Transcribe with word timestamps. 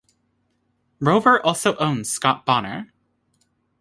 Rover 0.99 1.39
also 1.45 1.75
owns 1.75 2.09
Scott 2.09 2.43
Bonnar. 2.43 2.87